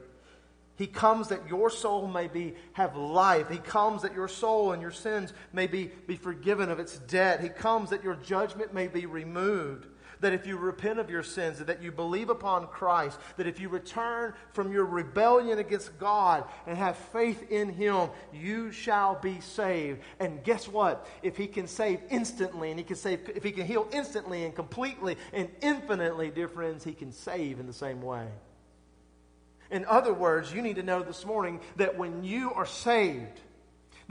[0.78, 3.48] He comes that your soul may be, have life.
[3.50, 7.42] He comes that your soul and your sins may be, be forgiven of its debt.
[7.42, 9.86] He comes that your judgment may be removed
[10.22, 13.70] that if you repent of your sins, that you believe upon Christ, that if you
[13.70, 20.00] return from your rebellion against God and have faith in Him, you shall be saved.
[20.20, 21.08] And guess what?
[21.22, 24.56] If He can save instantly, and He can save, if He can heal instantly and
[24.56, 28.28] completely and infinitely, dear friends, He can save in the same way.
[29.72, 33.40] In other words, you need to know this morning that when you are saved,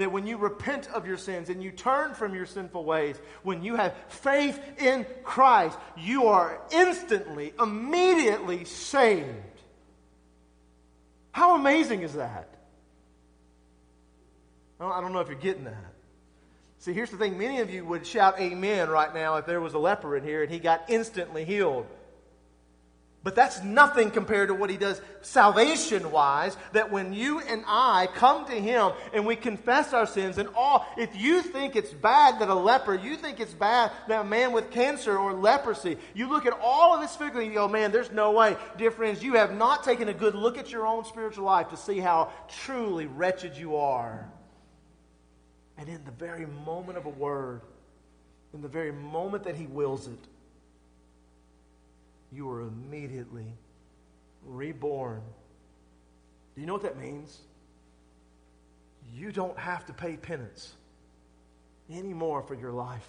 [0.00, 3.62] that when you repent of your sins and you turn from your sinful ways, when
[3.62, 9.28] you have faith in Christ, you are instantly, immediately saved.
[11.32, 12.48] How amazing is that?
[14.80, 15.94] I don't know if you're getting that.
[16.78, 19.74] See, here's the thing many of you would shout amen right now if there was
[19.74, 21.86] a leper in here and he got instantly healed.
[23.22, 26.56] But that's nothing compared to what he does salvation wise.
[26.72, 30.87] That when you and I come to him and we confess our sins and all,
[30.96, 34.52] if you think it's bad that a leper, you think it's bad that a man
[34.52, 37.92] with cancer or leprosy, you look at all of this figure and you go, man,
[37.92, 38.56] there's no way.
[38.78, 41.76] Dear friends, you have not taken a good look at your own spiritual life to
[41.76, 44.26] see how truly wretched you are.
[45.76, 47.61] And in the very moment of a word,
[48.54, 50.18] in the very moment that he wills it,
[52.32, 53.46] you are immediately
[54.44, 55.22] reborn.
[56.54, 57.38] Do you know what that means?
[59.12, 60.72] You don't have to pay penance
[61.90, 63.06] anymore for your life.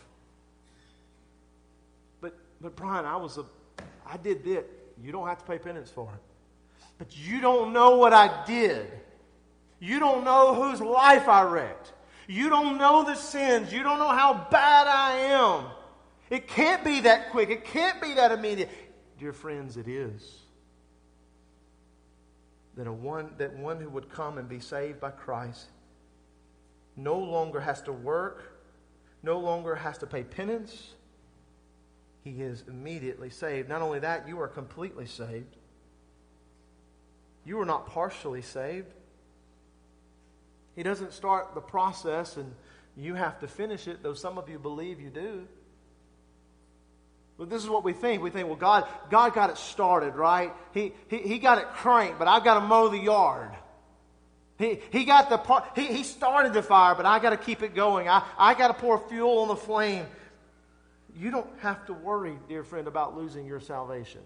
[2.20, 3.46] But but Brian, I was a
[4.06, 4.66] I did this.
[5.04, 6.22] You don't have to pay penance for it.
[6.98, 8.88] But you don't know what I did.
[9.80, 11.94] You don't know whose life I wrecked.
[12.28, 13.74] You don't know the sins.
[13.74, 15.66] You don't know how bad I am.
[16.30, 17.50] It can't be that quick.
[17.50, 18.70] It can't be that immediate.
[19.22, 20.40] Dear friends, it is.
[22.76, 25.68] That, a one, that one who would come and be saved by Christ
[26.98, 28.60] no longer has to work,
[29.22, 30.96] no longer has to pay penance.
[32.24, 33.70] He is immediately saved.
[33.70, 35.56] Not only that, you are completely saved.
[37.46, 38.92] You are not partially saved.
[40.76, 42.56] He doesn't start the process and
[42.98, 45.48] you have to finish it, though some of you believe you do.
[47.42, 48.22] But this is what we think.
[48.22, 50.54] We think, well, God, God got it started, right?
[50.76, 53.50] He, he, he got it cranked, but I've got to mow the yard.
[54.60, 57.64] He, he got the part, he, he started the fire, but I got to keep
[57.64, 58.08] it going.
[58.08, 60.06] I, I got to pour fuel on the flame.
[61.18, 64.22] You don't have to worry, dear friend, about losing your salvation.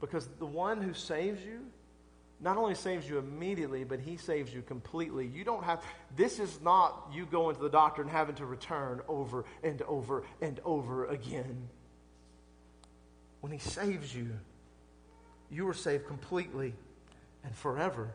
[0.00, 1.60] Because the one who saves you,
[2.42, 5.26] not only saves you immediately, but he saves you completely.
[5.28, 5.80] You don't have,
[6.16, 10.24] this is not you going to the doctor and having to return over and over
[10.40, 11.68] and over again.
[13.40, 14.30] When he saves you,
[15.50, 16.74] you are saved completely
[17.44, 18.10] and forever.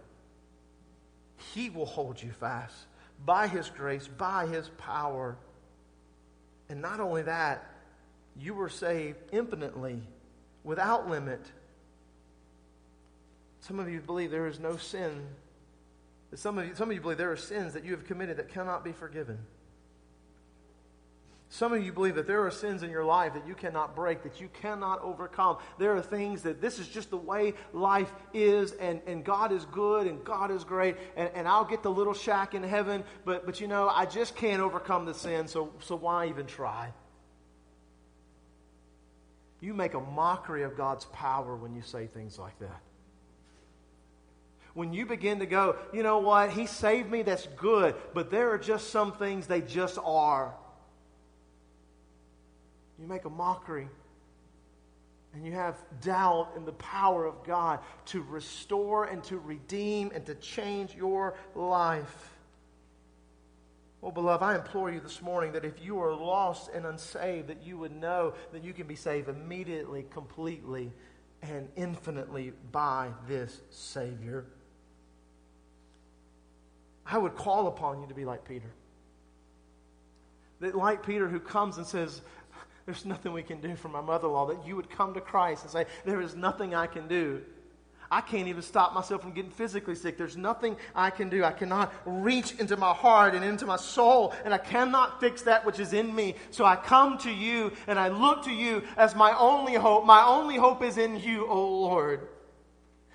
[1.54, 2.76] He will hold you fast
[3.26, 5.38] by his grace, by his power.
[6.68, 7.66] And not only that,
[8.38, 10.02] you were saved infinitely,
[10.66, 11.42] without limit
[13.68, 15.28] some of you believe there is no sin.
[16.36, 18.48] Some of you, some of you believe there are sins that you have committed that
[18.48, 19.40] cannot be forgiven.
[21.50, 24.24] Some of you believe that there are sins in your life that you cannot break,
[24.24, 25.58] that you cannot overcome.
[25.78, 29.66] There are things that this is just the way life is, and, and God is
[29.66, 33.46] good and God is great, and, and I'll get the little shack in heaven, but,
[33.46, 36.92] but you know, I just can't overcome the sin, so, so why even try?
[39.62, 42.82] You make a mockery of God's power when you say things like that.
[44.78, 48.52] When you begin to go, you know what, He saved me, that's good, but there
[48.52, 50.54] are just some things they just are.
[53.00, 53.90] You make a mockery.
[55.34, 60.24] And you have doubt in the power of God to restore and to redeem and
[60.28, 62.36] to change your life.
[64.02, 67.64] Well, beloved, I implore you this morning that if you are lost and unsaved, that
[67.64, 70.94] you would know that you can be saved immediately, completely,
[71.42, 74.46] and infinitely by this Savior.
[77.10, 78.70] I would call upon you to be like Peter.
[80.60, 82.22] That, like Peter, who comes and says,
[82.86, 85.22] there's nothing we can do for my mother in law, that you would come to
[85.22, 87.42] Christ and say, There is nothing I can do.
[88.10, 90.18] I can't even stop myself from getting physically sick.
[90.18, 91.44] There's nothing I can do.
[91.44, 95.66] I cannot reach into my heart and into my soul, and I cannot fix that
[95.66, 96.36] which is in me.
[96.50, 100.06] So I come to you and I look to you as my only hope.
[100.06, 102.30] My only hope is in you, O Lord.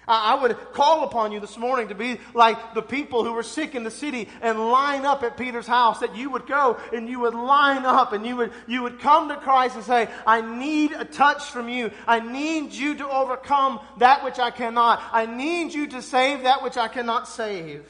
[0.07, 3.75] I would call upon you this morning to be like the people who were sick
[3.75, 7.21] in the city and line up at Peter's house, that you would go and you
[7.21, 10.93] would line up and you would, you would come to Christ and say, I need
[10.93, 11.91] a touch from you.
[12.07, 15.03] I need you to overcome that which I cannot.
[15.13, 17.87] I need you to save that which I cannot save.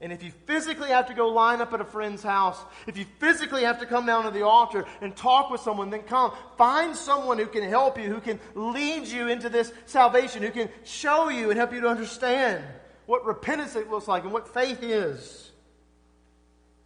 [0.00, 3.06] And if you physically have to go line up at a friend's house, if you
[3.18, 6.32] physically have to come down to the altar and talk with someone, then come.
[6.58, 10.68] Find someone who can help you, who can lead you into this salvation, who can
[10.84, 12.62] show you and help you to understand
[13.06, 15.50] what repentance looks like and what faith is.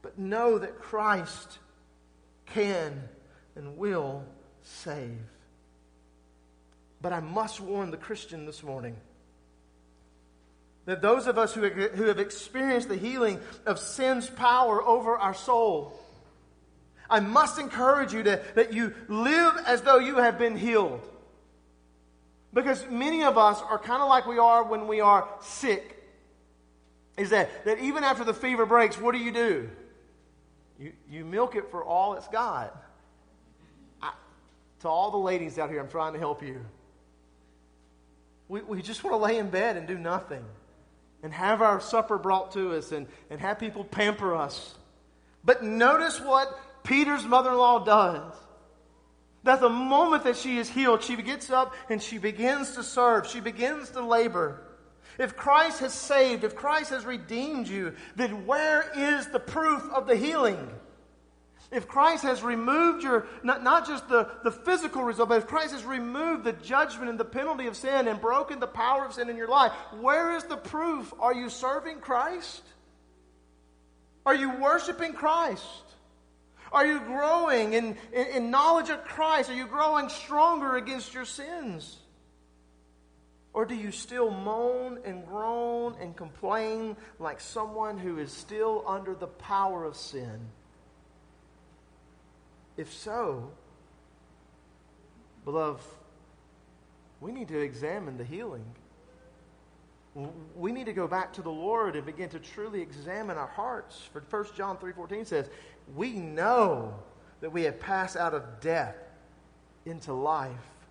[0.02, 1.58] But know that Christ
[2.46, 3.08] can
[3.56, 4.24] and will
[4.62, 5.18] save.
[7.02, 8.96] But I must warn the Christian this morning
[10.90, 15.34] that those of us who, who have experienced the healing of sin's power over our
[15.34, 15.96] soul,
[17.08, 21.00] I must encourage you to, that you live as though you have been healed.
[22.52, 25.96] Because many of us are kind of like we are when we are sick.
[27.16, 29.70] Is that, that even after the fever breaks, what do you do?
[30.80, 32.76] You, you milk it for all it's got.
[34.02, 34.12] I,
[34.80, 36.64] to all the ladies out here, I'm trying to help you.
[38.48, 40.44] We, we just want to lay in bed and do nothing
[41.22, 44.74] and have our supper brought to us and, and have people pamper us.
[45.44, 48.34] But notice what Peter's mother in law does.
[49.44, 53.26] That the moment that she is healed, she gets up and she begins to serve.
[53.26, 54.62] She begins to labor.
[55.18, 60.06] If Christ has saved, if Christ has redeemed you, then where is the proof of
[60.06, 60.70] the healing?
[61.70, 65.72] If Christ has removed your, not, not just the, the physical result, but if Christ
[65.72, 69.30] has removed the judgment and the penalty of sin and broken the power of sin
[69.30, 71.12] in your life, where is the proof?
[71.20, 72.62] Are you serving Christ?
[74.26, 75.64] Are you worshiping Christ?
[76.72, 79.48] Are you growing in, in, in knowledge of Christ?
[79.48, 81.98] Are you growing stronger against your sins?
[83.52, 89.14] Or do you still moan and groan and complain like someone who is still under
[89.14, 90.40] the power of sin?
[92.80, 93.50] If so,
[95.44, 95.84] beloved,
[97.20, 98.64] we need to examine the healing.
[100.56, 104.00] We need to go back to the Lord and begin to truly examine our hearts.
[104.14, 105.50] For 1 John 3:14 says,
[105.94, 106.94] "We know
[107.40, 108.96] that we have passed out of death
[109.84, 110.86] into life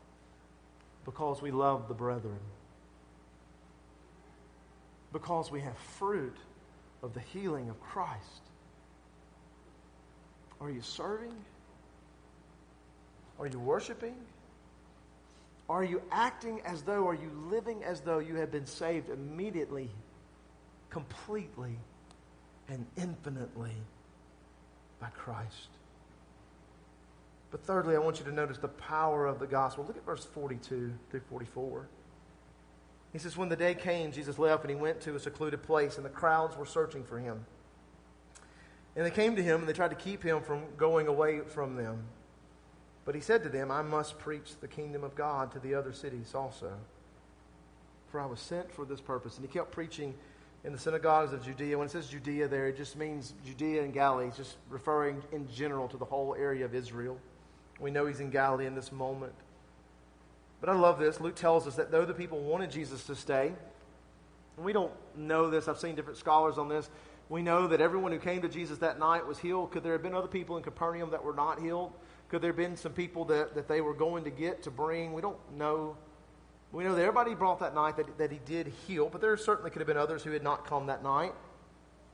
[1.06, 2.40] because we love the brethren.
[5.12, 6.38] Because we have fruit
[7.02, 8.42] of the healing of Christ.
[10.62, 11.34] Are you serving?
[13.40, 14.16] Are you worshiping?
[15.70, 19.90] Are you acting as though, are you living as though you have been saved immediately,
[20.90, 21.78] completely,
[22.68, 23.76] and infinitely
[25.00, 25.70] by Christ?
[27.52, 29.86] But thirdly, I want you to notice the power of the gospel.
[29.86, 31.88] Look at verse 42 through 44.
[33.14, 35.98] He says, When the day came, Jesus left and he went to a secluded place,
[35.98, 37.46] and the crowds were searching for him.
[38.96, 41.76] And they came to him and they tried to keep him from going away from
[41.76, 42.04] them.
[43.10, 45.94] But he said to them, I must preach the kingdom of God to the other
[45.94, 46.74] cities also.
[48.12, 49.36] For I was sent for this purpose.
[49.36, 50.14] And he kept preaching
[50.64, 51.76] in the synagogues of Judea.
[51.76, 54.30] When it says Judea there, it just means Judea and Galilee.
[54.38, 57.18] Just referring in general to the whole area of Israel.
[57.80, 59.34] We know he's in Galilee in this moment.
[60.62, 61.20] But I love this.
[61.20, 63.54] Luke tells us that though the people wanted Jesus to stay,
[64.56, 66.92] and we don't know this, I've seen different scholars on this,
[67.30, 69.72] We know that everyone who came to Jesus that night was healed.
[69.72, 71.94] Could there have been other people in Capernaum that were not healed?
[72.30, 75.14] Could there have been some people that, that they were going to get to bring?
[75.14, 75.98] We don't know.
[76.72, 79.72] We know that everybody brought that night that, that he did heal, but there certainly
[79.72, 81.34] could have been others who had not come that night.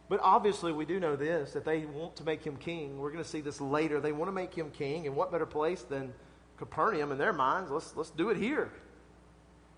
[0.07, 2.99] But obviously, we do know this that they want to make him king.
[2.99, 3.99] We're going to see this later.
[3.99, 6.13] They want to make him king, and what better place than
[6.57, 7.69] Capernaum in their minds?
[7.71, 8.71] Let's, let's do it here.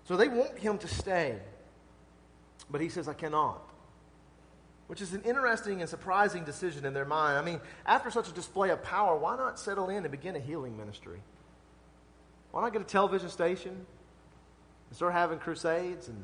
[0.04, 1.38] So they want him to stay.
[2.70, 3.67] But he says, I cannot.
[4.88, 7.38] Which is an interesting and surprising decision in their mind.
[7.38, 10.40] I mean, after such a display of power, why not settle in and begin a
[10.40, 11.20] healing ministry?
[12.50, 13.72] Why not get a television station
[14.88, 16.16] and start having crusades and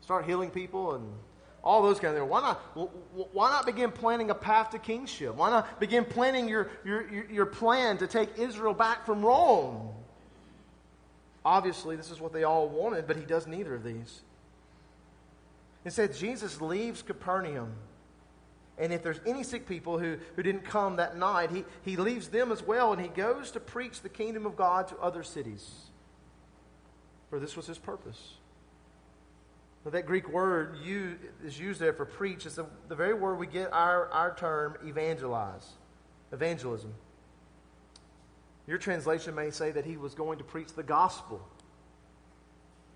[0.00, 1.12] start healing people and
[1.62, 2.30] all those kind of things.
[2.30, 2.56] Why not,
[3.34, 5.34] why not begin planning a path to kingship?
[5.34, 9.90] Why not begin planning your, your, your plan to take Israel back from Rome?
[11.44, 14.22] Obviously, this is what they all wanted, but he does neither of these.
[15.84, 17.72] Instead, Jesus leaves Capernaum.
[18.78, 22.28] And if there's any sick people who, who didn't come that night, he, he leaves
[22.28, 25.68] them as well, and he goes to preach the kingdom of God to other cities.
[27.28, 28.34] For this was his purpose.
[29.84, 32.46] Now, that Greek word you, is used there for preach.
[32.46, 35.66] It's the, the very word we get our, our term evangelize,
[36.32, 36.92] evangelism.
[38.66, 41.46] Your translation may say that he was going to preach the gospel.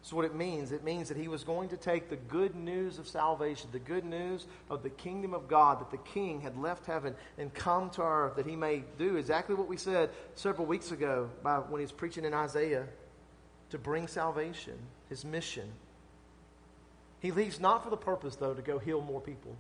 [0.05, 0.71] That's what it means.
[0.71, 4.05] It means that he was going to take the good news of salvation, the good
[4.05, 8.03] news of the kingdom of God, that the king had left heaven and come to
[8.03, 11.85] earth, that he may do exactly what we said several weeks ago by, when he
[11.85, 12.85] was preaching in Isaiah
[13.71, 14.75] to bring salvation,
[15.09, 15.73] his mission.
[17.21, 19.57] He leaves not for the purpose, though, to go heal more people.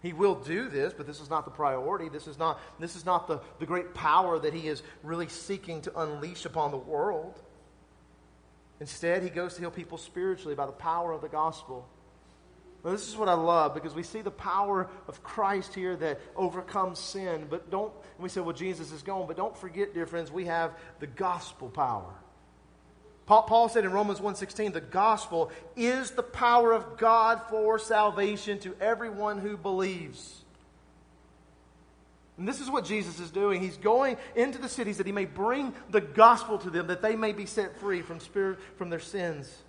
[0.00, 2.08] He will do this, but this is not the priority.
[2.08, 5.82] This is not, this is not the, the great power that he is really seeking
[5.82, 7.42] to unleash upon the world.
[8.80, 11.88] Instead, he goes to heal people spiritually by the power of the gospel.
[12.82, 16.20] Well, this is what I love because we see the power of Christ here that
[16.36, 17.46] overcomes sin.
[17.50, 19.26] But don't, we say, well, Jesus is gone.
[19.26, 22.14] But don't forget, dear friends, we have the gospel power.
[23.26, 28.76] Paul said in Romans 1:16, the gospel is the power of God for salvation to
[28.80, 30.44] everyone who believes.
[32.38, 33.62] And this is what Jesus is doing.
[33.62, 37.16] He's going into the cities that he may bring the gospel to them, that they
[37.16, 39.62] may be set free from spirit from their sins.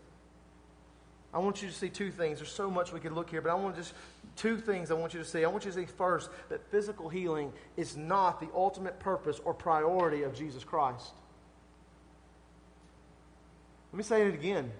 [1.34, 2.39] I want you to see two things.
[2.39, 3.93] There's so much we could look here, but I want just
[4.36, 5.45] two things I want you to see.
[5.45, 9.53] I want you to see first that physical healing is not the ultimate purpose or
[9.53, 11.11] priority of Jesus Christ.
[13.91, 14.72] Let me say it again.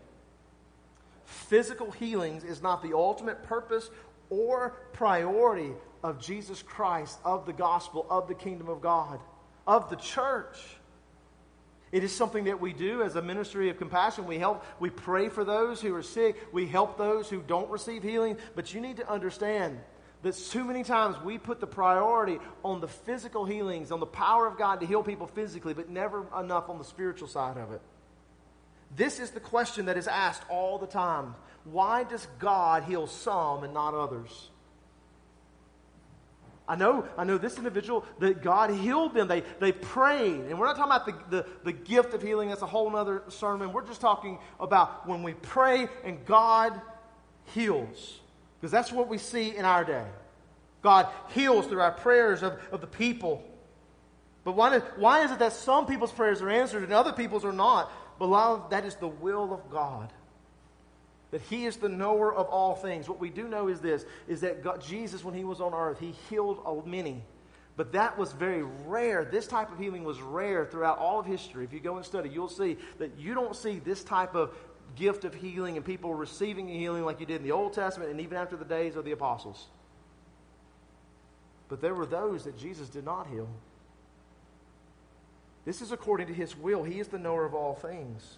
[1.26, 3.90] Physical healings is not the ultimate purpose
[4.30, 5.72] or priority
[6.04, 9.20] of Jesus Christ, of the gospel, of the kingdom of God,
[9.66, 10.58] of the church.
[11.92, 14.26] It is something that we do as a ministry of compassion.
[14.26, 18.04] We help, we pray for those who are sick, we help those who don't receive
[18.04, 18.38] healing.
[18.56, 19.80] But you need to understand
[20.24, 24.48] that too many times we put the priority on the physical healings, on the power
[24.48, 27.82] of God to heal people physically, but never enough on the spiritual side of it.
[28.96, 31.36] This is the question that is asked all the time.
[31.66, 34.50] Why does God heal some and not others?
[36.68, 39.28] I know, I know this individual that God healed them.
[39.28, 40.42] They, they prayed.
[40.42, 43.24] And we're not talking about the, the, the gift of healing, that's a whole other
[43.30, 43.72] sermon.
[43.72, 46.80] We're just talking about when we pray and God
[47.54, 48.20] heals.
[48.60, 50.06] Because that's what we see in our day.
[50.82, 53.44] God heals through our prayers of, of the people.
[54.44, 57.54] But why, why is it that some people's prayers are answered and other people's are
[57.54, 57.92] not?
[58.18, 60.12] Beloved, that is the will of God.
[61.32, 63.10] That he is the knower of all things.
[63.10, 66.00] What we do know is this is that God, Jesus, when he was on earth,
[66.00, 67.24] he healed many.
[67.76, 69.24] But that was very rare.
[69.24, 71.64] This type of healing was rare throughout all of history.
[71.64, 74.56] If you go and study, you'll see that you don't see this type of
[74.96, 78.20] gift of healing and people receiving healing like you did in the Old Testament and
[78.20, 79.68] even after the days of the apostles.
[81.70, 83.50] But there were those that Jesus did not heal.
[85.66, 86.84] This is according to his will.
[86.84, 88.38] He is the knower of all things.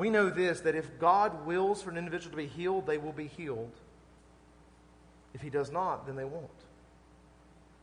[0.00, 3.12] We know this that if God wills for an individual to be healed, they will
[3.12, 3.70] be healed.
[5.34, 6.48] If he does not, then they won't.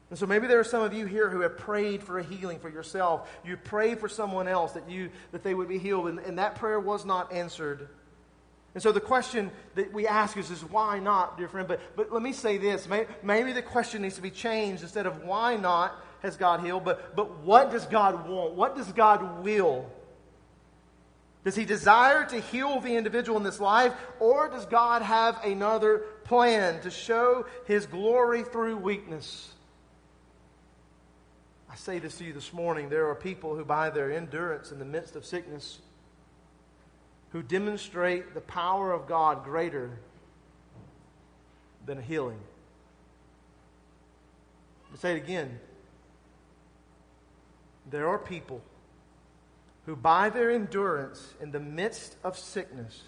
[0.09, 2.57] And so maybe there are some of you here who have prayed for a healing
[2.57, 3.30] for yourself.
[3.45, 6.55] You prayed for someone else that you that they would be healed, and, and that
[6.55, 7.88] prayer was not answered.
[8.74, 11.68] And so the question that we ask is, is why not, dear friend?
[11.68, 12.88] But, but let me say this.
[13.22, 17.15] maybe the question needs to be changed instead of why not, has God healed, but,
[17.15, 18.55] but what does God want?
[18.55, 19.91] What does God will?
[21.48, 26.00] Does he desire to heal the individual in this life, or does God have another
[26.26, 29.54] plan to show his glory through weakness?
[31.72, 32.89] I say this to you this morning.
[32.89, 35.80] There are people who, by their endurance in the midst of sickness,
[37.32, 40.00] who demonstrate the power of God greater
[41.86, 42.41] than a healing.
[44.91, 45.62] I'll say it again.
[47.89, 48.62] There are people
[49.88, 53.04] who, by their endurance in the midst of sickness,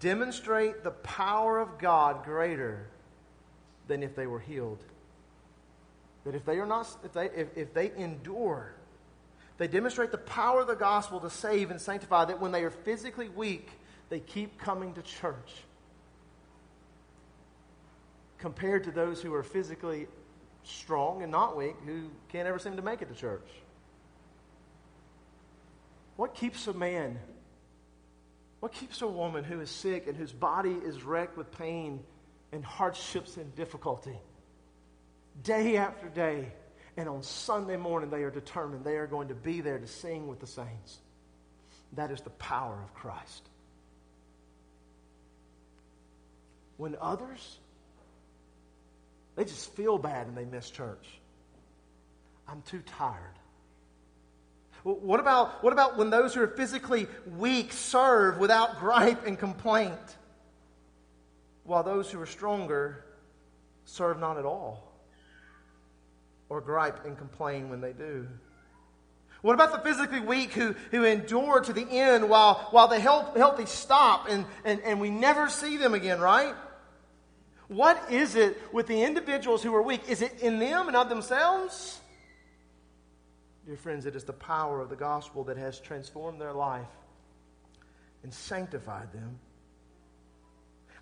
[0.00, 2.88] demonstrate the power of God greater
[3.86, 4.82] than if they were healed.
[6.24, 8.72] That if they are not, if they, if, if they endure,
[9.58, 12.70] they demonstrate the power of the gospel to save and sanctify, that when they are
[12.70, 13.68] physically weak,
[14.08, 15.52] they keep coming to church.
[18.38, 20.06] Compared to those who are physically
[20.64, 23.46] strong and not weak, who can't ever seem to make it to church.
[26.16, 27.18] What keeps a man?
[28.60, 32.02] What keeps a woman who is sick and whose body is wrecked with pain
[32.52, 34.18] and hardships and difficulty?
[35.42, 36.52] Day after day,
[36.96, 40.26] and on Sunday morning, they are determined they are going to be there to sing
[40.26, 40.98] with the saints.
[41.92, 43.48] That is the power of Christ.
[46.78, 47.58] When others,
[49.34, 51.06] they just feel bad and they miss church.
[52.48, 53.38] I'm too tired.
[54.86, 59.98] What about, what about when those who are physically weak serve without gripe and complaint,
[61.64, 63.04] while those who are stronger
[63.84, 64.92] serve not at all?
[66.48, 68.28] Or gripe and complain when they do?
[69.42, 73.36] What about the physically weak who, who endure to the end while, while the health,
[73.36, 76.54] healthy stop and, and, and we never see them again, right?
[77.66, 80.02] What is it with the individuals who are weak?
[80.08, 82.00] Is it in them and of themselves?
[83.66, 86.86] Dear friends, it is the power of the gospel that has transformed their life
[88.22, 89.40] and sanctified them.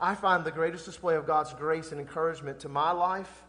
[0.00, 3.44] I find the greatest display of God's grace and encouragement to my life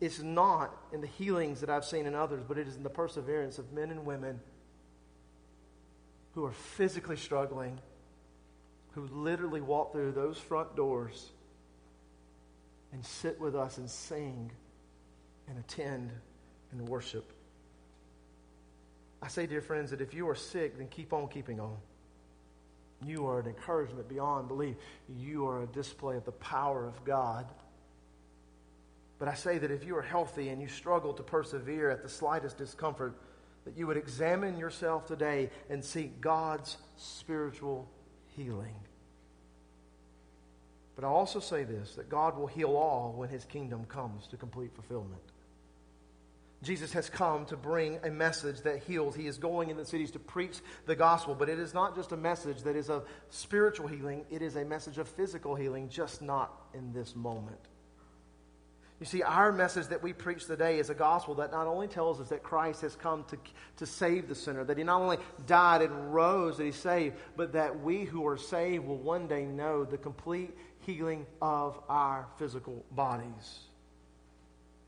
[0.00, 2.90] is not in the healings that I've seen in others, but it is in the
[2.90, 4.40] perseverance of men and women
[6.34, 7.78] who are physically struggling,
[8.92, 11.30] who literally walk through those front doors
[12.92, 14.50] and sit with us and sing
[15.48, 16.12] and attend
[16.72, 17.32] and worship.
[19.22, 21.76] I say, dear friends, that if you are sick, then keep on keeping on.
[23.04, 24.76] You are an encouragement beyond belief.
[25.08, 27.46] You are a display of the power of God.
[29.18, 32.08] But I say that if you are healthy and you struggle to persevere at the
[32.08, 33.14] slightest discomfort,
[33.64, 37.88] that you would examine yourself today and seek God's spiritual
[38.36, 38.74] healing.
[40.96, 44.36] But I also say this that God will heal all when his kingdom comes to
[44.36, 45.22] complete fulfillment.
[46.62, 49.14] Jesus has come to bring a message that heals.
[49.14, 52.12] He is going in the cities to preach the gospel, but it is not just
[52.12, 56.20] a message that is of spiritual healing, it is a message of physical healing, just
[56.20, 57.60] not in this moment.
[59.00, 62.20] You see, our message that we preach today is a gospel that not only tells
[62.20, 63.38] us that Christ has come to,
[63.78, 67.54] to save the sinner, that he not only died and rose that he saved, but
[67.54, 72.84] that we who are saved will one day know the complete healing of our physical
[72.90, 73.69] bodies.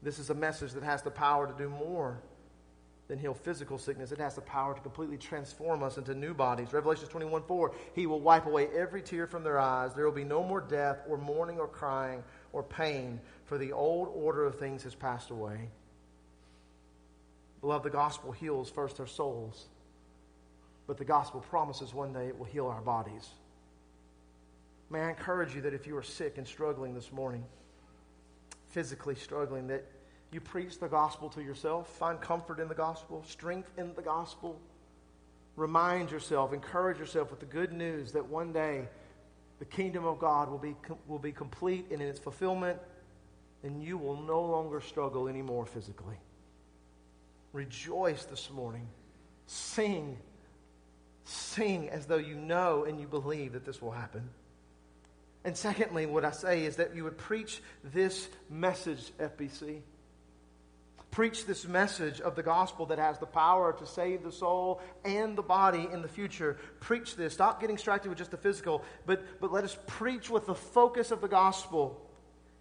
[0.03, 2.21] This is a message that has the power to do more
[3.09, 4.11] than heal physical sickness.
[4.11, 6.73] It has the power to completely transform us into new bodies.
[6.73, 9.95] Revelation 21 4, He will wipe away every tear from their eyes.
[9.95, 14.09] There will be no more death, or mourning, or crying, or pain, for the old
[14.15, 15.69] order of things has passed away.
[17.61, 19.67] Beloved, the gospel heals first our souls,
[20.87, 23.29] but the gospel promises one day it will heal our bodies.
[24.91, 27.45] May I encourage you that if you are sick and struggling this morning,
[28.73, 29.85] physically struggling, that
[30.33, 34.59] you preach the gospel to yourself, find comfort in the gospel, strength in the gospel.
[35.57, 38.89] Remind yourself, encourage yourself with the good news that one day
[39.59, 40.75] the kingdom of God will be,
[41.07, 42.79] will be complete and in its fulfillment,
[43.63, 46.17] and you will no longer struggle anymore physically.
[47.53, 48.89] Rejoice this morning.
[49.47, 50.17] Sing.
[51.25, 54.31] Sing as though you know and you believe that this will happen.
[55.45, 59.81] And secondly, what I say is that you would preach this message, FBC.
[61.11, 65.37] Preach this message of the gospel that has the power to save the soul and
[65.37, 66.57] the body in the future.
[66.81, 67.35] Preach this.
[67.35, 71.11] Stop getting distracted with just the physical, but, but let us preach with the focus
[71.11, 72.01] of the gospel.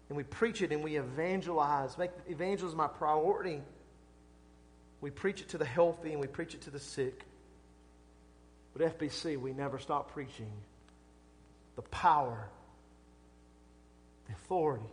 [0.08, 1.96] And we preach it and we evangelize.
[1.96, 3.62] Make evangelism my priority.
[5.00, 7.24] We preach it to the healthy and we preach it to the sick.
[8.74, 10.50] But FBC, we never stop preaching
[11.76, 12.48] the power
[14.32, 14.84] authority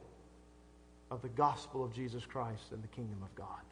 [1.11, 3.68] of the gospel of Jesus Christ and the kingdom of God.